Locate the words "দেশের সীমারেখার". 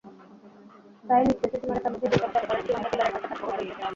1.41-1.91